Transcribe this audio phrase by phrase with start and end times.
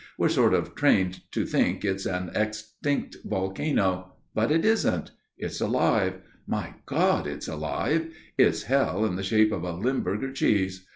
[0.17, 5.11] "We're sort of trained to think it's an extinct volcano, but it isn't.
[5.37, 6.21] It's alive.
[6.47, 7.27] My God!
[7.27, 8.07] It's alive.
[8.35, 10.87] It's Hell in the shape of a Limburger cheese.